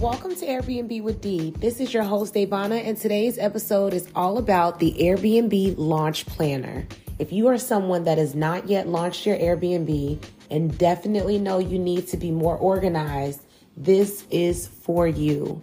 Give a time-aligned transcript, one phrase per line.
[0.00, 1.50] Welcome to Airbnb with Dee.
[1.58, 6.86] This is your host, Devana, and today's episode is all about the Airbnb Launch Planner.
[7.18, 10.22] If you are someone that has not yet launched your Airbnb
[10.52, 13.40] and definitely know you need to be more organized,
[13.76, 15.60] this is for you.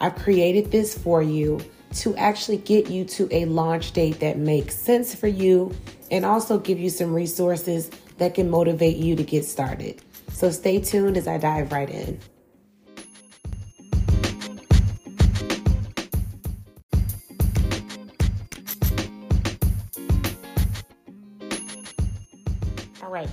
[0.00, 1.60] I've created this for you
[1.96, 5.76] to actually get you to a launch date that makes sense for you
[6.10, 10.00] and also give you some resources that can motivate you to get started.
[10.32, 12.18] So stay tuned as I dive right in.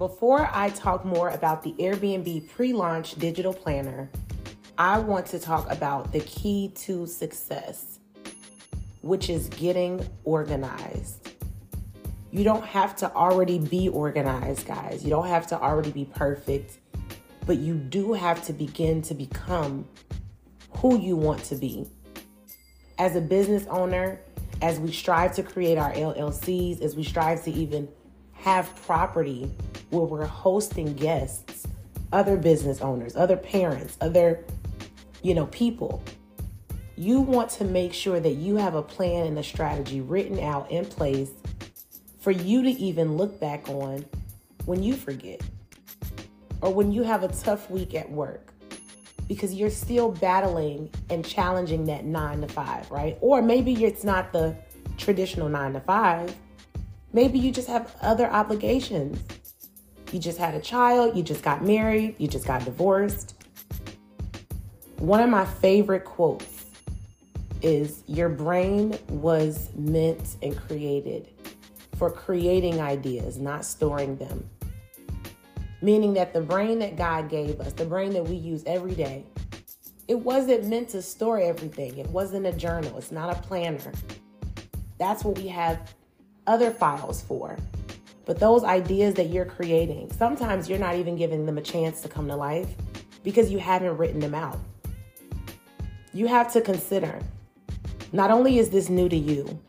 [0.00, 4.08] Before I talk more about the Airbnb pre launch digital planner,
[4.78, 7.98] I want to talk about the key to success,
[9.02, 11.28] which is getting organized.
[12.30, 15.04] You don't have to already be organized, guys.
[15.04, 16.78] You don't have to already be perfect,
[17.44, 19.86] but you do have to begin to become
[20.78, 21.86] who you want to be.
[22.98, 24.18] As a business owner,
[24.62, 27.86] as we strive to create our LLCs, as we strive to even
[28.42, 29.50] have property
[29.90, 31.66] where we're hosting guests,
[32.12, 34.44] other business owners, other parents, other,
[35.22, 36.02] you know, people.
[36.96, 40.70] You want to make sure that you have a plan and a strategy written out
[40.70, 41.30] in place
[42.20, 44.04] for you to even look back on
[44.66, 45.40] when you forget
[46.60, 48.52] or when you have a tough week at work
[49.28, 53.16] because you're still battling and challenging that nine to five, right?
[53.20, 54.56] Or maybe it's not the
[54.98, 56.34] traditional nine to five.
[57.12, 59.18] Maybe you just have other obligations.
[60.12, 63.34] You just had a child, you just got married, you just got divorced.
[64.98, 66.66] One of my favorite quotes
[67.62, 71.28] is Your brain was meant and created
[71.96, 74.48] for creating ideas, not storing them.
[75.82, 79.24] Meaning that the brain that God gave us, the brain that we use every day,
[80.08, 81.96] it wasn't meant to store everything.
[81.98, 83.92] It wasn't a journal, it's not a planner.
[84.98, 85.94] That's what we have
[86.46, 87.56] other files for.
[88.26, 92.08] But those ideas that you're creating, sometimes you're not even giving them a chance to
[92.08, 92.68] come to life
[93.22, 94.58] because you haven't written them out.
[96.12, 97.20] You have to consider
[98.12, 99.60] not only is this new to you,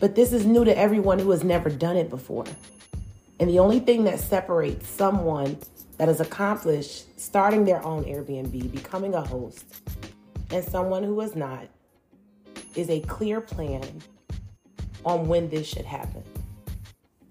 [0.00, 2.44] but this is new to everyone who has never done it before.
[3.40, 5.58] And the only thing that separates someone
[5.96, 9.64] that has accomplished starting their own Airbnb, becoming a host,
[10.50, 11.66] and someone who has not
[12.74, 14.02] is a clear plan
[15.08, 16.22] on when this should happen.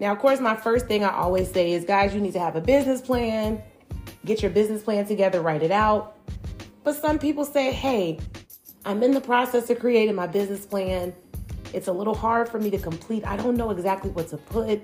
[0.00, 2.56] Now, of course, my first thing I always say is guys, you need to have
[2.56, 3.62] a business plan,
[4.24, 6.16] get your business plan together, write it out.
[6.82, 8.18] But some people say, hey,
[8.84, 11.14] I'm in the process of creating my business plan.
[11.72, 13.26] It's a little hard for me to complete.
[13.26, 14.82] I don't know exactly what to put,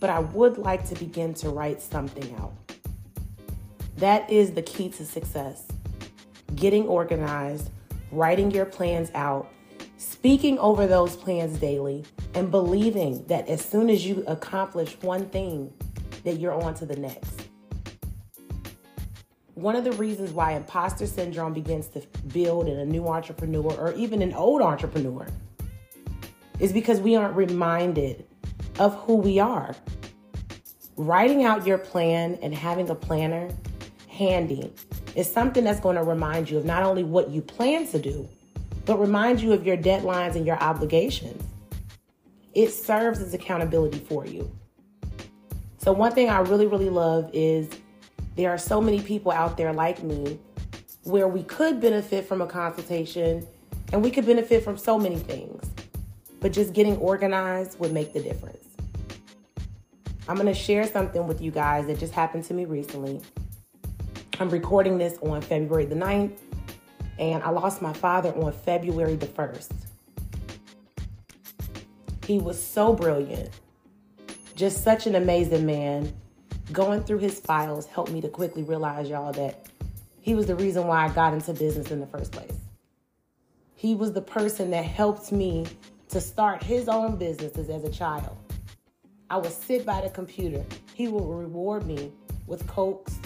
[0.00, 2.52] but I would like to begin to write something out.
[3.96, 5.66] That is the key to success.
[6.54, 7.70] Getting organized,
[8.12, 9.50] writing your plans out,
[9.98, 12.04] speaking over those plans daily,
[12.34, 15.72] and believing that as soon as you accomplish one thing,
[16.24, 17.42] that you're on to the next.
[19.54, 23.92] One of the reasons why imposter syndrome begins to build in a new entrepreneur or
[23.94, 25.26] even an old entrepreneur
[26.60, 28.24] is because we aren't reminded
[28.78, 29.74] of who we are.
[30.96, 33.48] Writing out your plan and having a planner
[34.08, 34.72] handy
[35.16, 38.28] is something that's going to remind you of not only what you plan to do,
[38.88, 41.40] but remind you of your deadlines and your obligations.
[42.54, 44.50] It serves as accountability for you.
[45.76, 47.68] So, one thing I really, really love is
[48.34, 50.40] there are so many people out there like me
[51.04, 53.46] where we could benefit from a consultation
[53.92, 55.70] and we could benefit from so many things
[56.40, 58.64] but just getting organized would make the difference.
[60.28, 63.20] I'm to share something with you guys that just happened to me recently.
[64.40, 66.38] I'm recording this on February the 9th,
[67.18, 69.72] and I lost my father on February the 1st.
[72.24, 73.50] He was so brilliant,
[74.54, 76.12] just such an amazing man.
[76.72, 79.66] Going through his files helped me to quickly realize, y'all, that
[80.20, 82.52] he was the reason why I got into business in the first place.
[83.74, 85.66] He was the person that helped me
[86.10, 88.36] to start his own businesses as a child.
[89.30, 90.64] I would sit by the computer.
[90.94, 92.12] He would reward me
[92.46, 93.18] with cokes.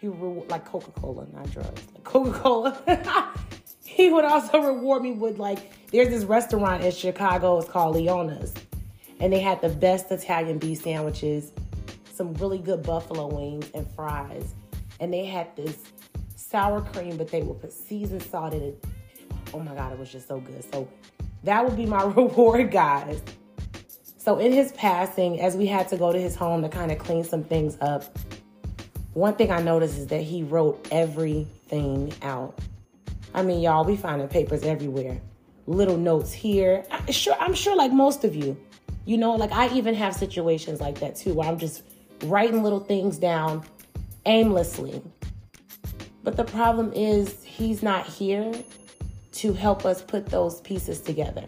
[0.00, 1.82] He would reward, like Coca Cola, not drugs.
[2.08, 3.34] Coca Cola.
[3.84, 5.72] he would also reward me with like.
[5.92, 7.58] There's this restaurant in Chicago.
[7.58, 8.54] It's called Leona's,
[9.20, 11.52] and they had the best Italian beef sandwiches,
[12.12, 14.54] some really good buffalo wings and fries,
[15.00, 15.78] and they had this
[16.36, 18.84] sour cream, but they would put seasoned salt in it.
[19.52, 20.64] Oh my god, it was just so good.
[20.72, 20.88] So
[21.44, 23.20] that would be my reward, guys.
[24.16, 26.98] So, in his passing, as we had to go to his home to kind of
[26.98, 28.04] clean some things up,
[29.18, 32.58] one thing I noticed is that he wrote everything out.
[33.34, 35.20] I mean, y'all, we finding papers everywhere,
[35.66, 36.84] little notes here.
[36.90, 38.56] I'm sure, I'm sure, like most of you,
[39.06, 41.82] you know, like I even have situations like that too, where I'm just
[42.24, 43.64] writing little things down
[44.24, 45.02] aimlessly.
[46.22, 48.52] But the problem is, he's not here
[49.32, 51.46] to help us put those pieces together.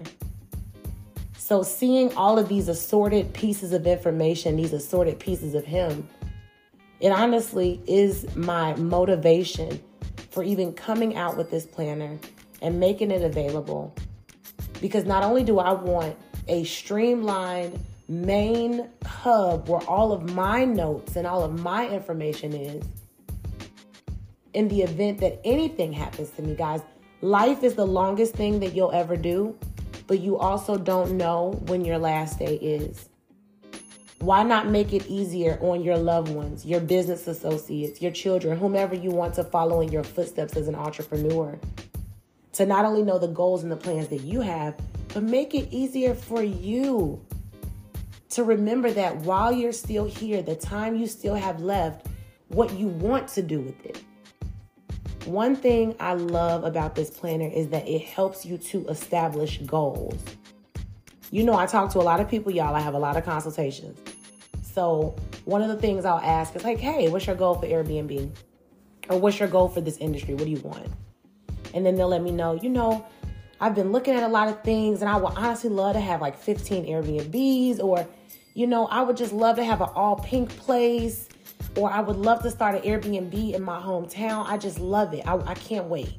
[1.37, 6.09] So, seeing all of these assorted pieces of information, these assorted pieces of him,
[7.01, 9.81] it honestly is my motivation
[10.31, 12.19] for even coming out with this planner
[12.63, 13.95] and making it available.
[14.81, 16.17] Because not only do I want
[16.49, 22.85] a streamlined main hub where all of my notes and all of my information is,
[24.53, 26.83] in the event that anything happens to me, guys,
[27.21, 29.57] life is the longest thing that you'll ever do,
[30.07, 33.09] but you also don't know when your last day is.
[34.21, 38.95] Why not make it easier on your loved ones, your business associates, your children, whomever
[38.95, 41.59] you want to follow in your footsteps as an entrepreneur?
[42.53, 44.77] To not only know the goals and the plans that you have,
[45.15, 47.25] but make it easier for you
[48.29, 52.07] to remember that while you're still here, the time you still have left,
[52.49, 54.05] what you want to do with it.
[55.25, 60.23] One thing I love about this planner is that it helps you to establish goals.
[61.31, 62.75] You know, I talk to a lot of people, y'all.
[62.75, 63.99] I have a lot of consultations.
[64.73, 68.31] So, one of the things I'll ask is like, hey, what's your goal for Airbnb?
[69.09, 70.35] Or what's your goal for this industry?
[70.35, 70.87] What do you want?
[71.75, 73.05] And then they'll let me know, you know,
[73.61, 76.21] I've been looking at a lot of things and I would honestly love to have
[76.21, 78.07] like 15 Airbnbs or,
[78.55, 81.29] you know, I would just love to have an all pink place
[81.77, 84.47] or I would love to start an Airbnb in my hometown.
[84.47, 85.27] I just love it.
[85.27, 86.15] I, I can't wait.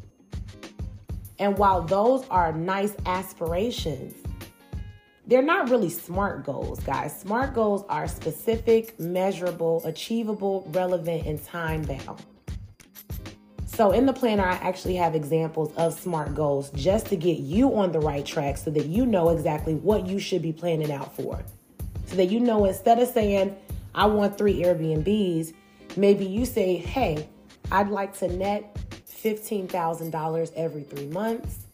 [1.39, 4.13] And while those are nice aspirations,
[5.27, 7.19] they're not really smart goals, guys.
[7.19, 12.23] Smart goals are specific, measurable, achievable, relevant, and time bound.
[13.65, 17.73] So, in the planner, I actually have examples of smart goals just to get you
[17.75, 21.15] on the right track so that you know exactly what you should be planning out
[21.15, 21.41] for.
[22.07, 23.56] So that you know instead of saying,
[23.95, 25.53] I want three Airbnbs.
[25.97, 27.27] Maybe you say, hey,
[27.71, 28.77] I'd like to net
[29.07, 31.68] $15,000 every three months.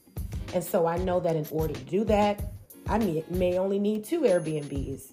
[0.54, 2.42] And so I know that in order to do that,
[2.90, 5.12] I may, only need two Airbnbs.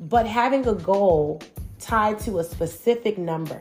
[0.00, 1.42] But having a goal
[1.78, 3.60] tied to a specific number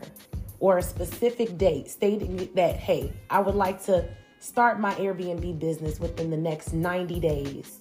[0.59, 4.07] or a specific date stating that, hey, I would like to
[4.39, 7.79] start my Airbnb business within the next 90 days.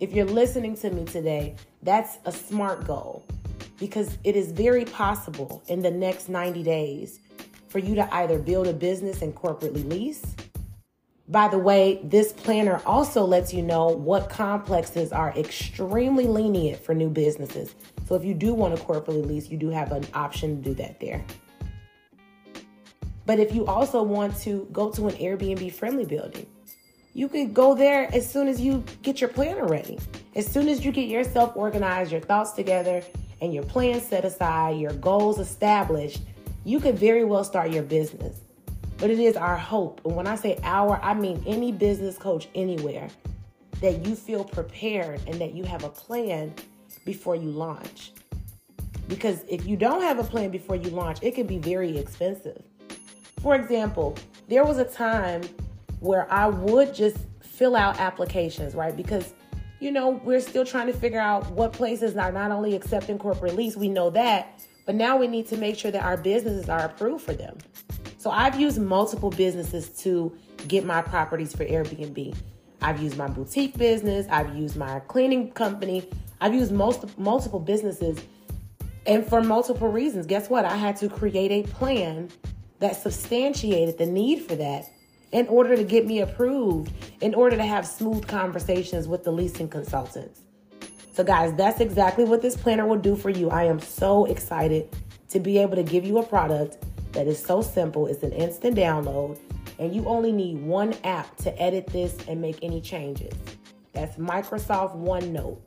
[0.00, 3.24] If you're listening to me today, that's a smart goal
[3.78, 7.20] because it is very possible in the next 90 days
[7.68, 10.22] for you to either build a business and corporately lease.
[11.30, 16.94] By the way, this planner also lets you know what complexes are extremely lenient for
[16.94, 17.74] new businesses.
[18.06, 20.74] So if you do want to corporately lease, you do have an option to do
[20.76, 21.22] that there.
[23.26, 26.46] But if you also want to go to an Airbnb friendly building,
[27.12, 29.98] you could go there as soon as you get your planner ready.
[30.34, 33.02] As soon as you get yourself organized, your thoughts together,
[33.42, 36.22] and your plans set aside, your goals established,
[36.64, 38.40] you could very well start your business.
[38.98, 42.48] But it is our hope, and when I say our, I mean any business coach
[42.54, 43.08] anywhere,
[43.80, 46.52] that you feel prepared and that you have a plan
[47.04, 48.12] before you launch.
[49.06, 52.62] Because if you don't have a plan before you launch, it can be very expensive.
[53.40, 54.16] For example,
[54.48, 55.42] there was a time
[56.00, 58.96] where I would just fill out applications, right?
[58.96, 59.32] Because
[59.80, 63.54] you know, we're still trying to figure out what places are not only accepting corporate
[63.54, 66.80] lease, we know that, but now we need to make sure that our businesses are
[66.80, 67.56] approved for them.
[68.28, 72.36] So I've used multiple businesses to get my properties for Airbnb.
[72.82, 76.06] I've used my boutique business, I've used my cleaning company,
[76.38, 78.18] I've used most multiple businesses
[79.06, 80.26] and for multiple reasons.
[80.26, 80.66] Guess what?
[80.66, 82.28] I had to create a plan
[82.80, 84.84] that substantiated the need for that
[85.32, 86.92] in order to get me approved,
[87.22, 90.42] in order to have smooth conversations with the leasing consultants.
[91.14, 93.48] So, guys, that's exactly what this planner will do for you.
[93.48, 94.94] I am so excited
[95.30, 96.76] to be able to give you a product
[97.12, 98.06] that is so simple.
[98.06, 99.38] It's an instant download,
[99.78, 103.34] and you only need one app to edit this and make any changes.
[103.92, 105.58] That's Microsoft OneNote.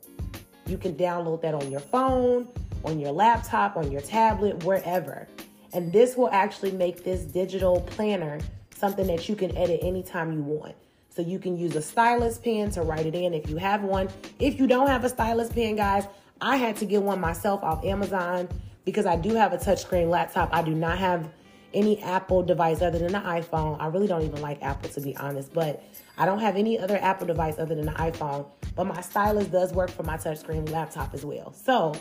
[0.66, 2.48] You can download that on your phone,
[2.84, 5.28] on your laptop, on your tablet, wherever.
[5.72, 8.40] And this will actually make this digital planner
[8.76, 10.74] something that you can edit anytime you want.
[11.08, 14.08] So you can use a stylus pen to write it in if you have one.
[14.38, 16.06] If you don't have a stylus pen, guys,
[16.40, 18.48] I had to get one myself off Amazon
[18.84, 20.50] because I do have a touchscreen laptop.
[20.52, 21.30] I do not have
[21.74, 23.80] any Apple device other than the iPhone.
[23.80, 25.82] I really don't even like Apple to be honest, but
[26.18, 28.46] I don't have any other Apple device other than the iPhone.
[28.74, 31.52] But my stylus does work for my touchscreen laptop as well.
[31.52, 31.94] So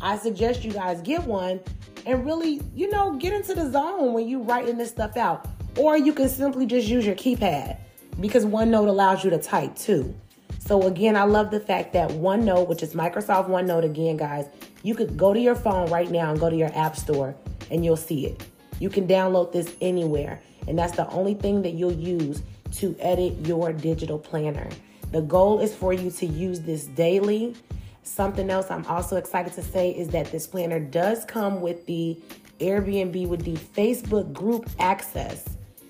[0.00, 1.60] I suggest you guys get one
[2.06, 5.46] and really, you know, get into the zone when you're writing this stuff out.
[5.76, 7.78] Or you can simply just use your keypad
[8.20, 10.14] because OneNote allows you to type too.
[10.58, 14.46] So again, I love the fact that OneNote, which is Microsoft OneNote again, guys,
[14.82, 17.34] you could go to your phone right now and go to your app store
[17.70, 18.44] and you'll see it.
[18.80, 23.46] You can download this anywhere, and that's the only thing that you'll use to edit
[23.46, 24.68] your digital planner.
[25.12, 27.54] The goal is for you to use this daily.
[28.02, 32.18] Something else I'm also excited to say is that this planner does come with the
[32.58, 35.44] Airbnb with Dee Facebook group access.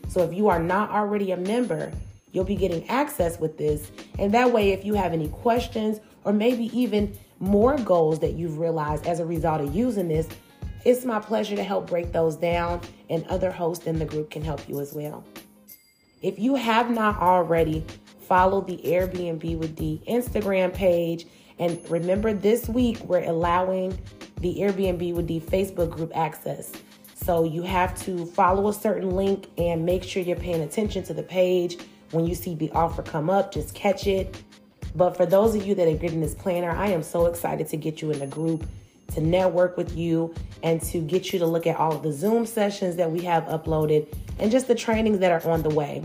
[0.09, 1.93] So if you are not already a member,
[2.33, 3.91] you'll be getting access with this.
[4.19, 8.59] And that way, if you have any questions or maybe even more goals that you've
[8.59, 10.29] realized as a result of using this,
[10.85, 12.81] it's my pleasure to help break those down,
[13.11, 15.25] and other hosts in the group can help you as well.
[16.23, 17.85] If you have not already,
[18.21, 21.27] follow the Airbnb with Dee Instagram page.
[21.59, 23.99] And remember, this week we're allowing
[24.41, 26.73] the Airbnb with Dee Facebook group access.
[27.15, 31.15] So you have to follow a certain link and make sure you're paying attention to
[31.15, 31.79] the page.
[32.13, 34.43] When you see the offer come up, just catch it.
[34.95, 37.77] But for those of you that are getting this planner, I am so excited to
[37.77, 38.67] get you in the group,
[39.15, 42.47] to network with you, and to get you to look at all of the Zoom
[42.47, 44.07] sessions that we have uploaded
[44.39, 46.05] and just the trainings that are on the way.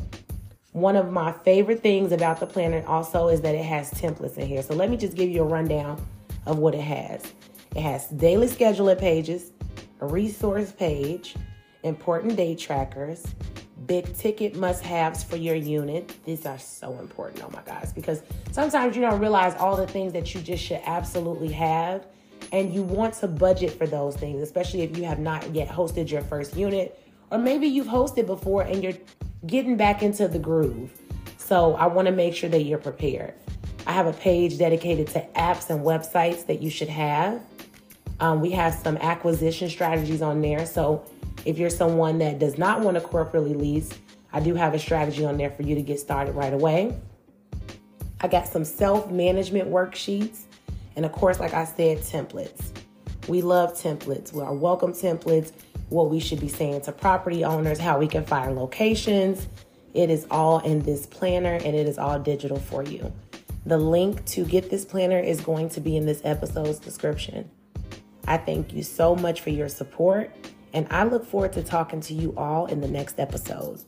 [0.72, 4.48] One of my favorite things about the planner also is that it has templates in
[4.48, 4.62] here.
[4.62, 6.02] So let me just give you a rundown
[6.46, 7.34] of what it has.
[7.76, 9.52] It has daily scheduling pages,
[10.02, 11.36] a resource page,
[11.84, 13.26] important date trackers,
[13.88, 16.14] big ticket must haves for your unit.
[16.26, 20.14] These are so important, oh my gosh, because sometimes you don't realize all the things
[20.14, 22.06] that you just should absolutely have.
[22.52, 26.10] And you want to budget for those things, especially if you have not yet hosted
[26.10, 27.00] your first unit,
[27.32, 28.94] or maybe you've hosted before and you're
[29.46, 30.92] getting back into the groove.
[31.38, 33.34] So I want to make sure that you're prepared.
[33.86, 37.42] I have a page dedicated to apps and websites that you should have.
[38.20, 40.66] Um, we have some acquisition strategies on there.
[40.66, 41.06] So
[41.48, 43.94] if you're someone that does not want to corporately lease,
[44.34, 47.00] I do have a strategy on there for you to get started right away.
[48.20, 50.42] I got some self management worksheets.
[50.98, 52.72] And of course, like I said, templates.
[53.30, 54.34] We love templates.
[54.34, 55.54] We are welcome templates
[55.88, 59.48] what we should be saying to property owners, how we can find locations.
[59.94, 63.14] It is all in this planner and it is all digital for you.
[63.66, 67.50] The link to get this planner is going to be in this episode's description.
[68.28, 70.36] I thank you so much for your support,
[70.74, 73.82] and I look forward to talking to you all in the next episode.